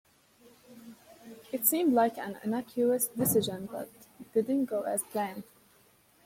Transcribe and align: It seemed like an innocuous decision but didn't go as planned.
It 1.51 1.63
seemed 1.67 1.93
like 1.93 2.17
an 2.17 2.39
innocuous 2.43 3.09
decision 3.09 3.69
but 3.71 3.87
didn't 4.33 4.65
go 4.65 4.81
as 4.81 5.03
planned. 5.03 5.43